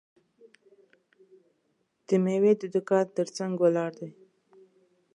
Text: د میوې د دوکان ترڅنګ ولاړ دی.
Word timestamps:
د 2.07 2.09
میوې 2.23 2.53
د 2.61 2.63
دوکان 2.73 3.05
ترڅنګ 3.17 3.53
ولاړ 3.61 3.91
دی. 3.99 4.09